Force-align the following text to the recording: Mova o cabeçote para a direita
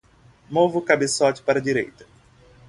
Mova 0.49 0.79
o 0.79 0.81
cabeçote 0.81 1.43
para 1.43 1.59
a 1.59 1.61
direita 1.61 2.07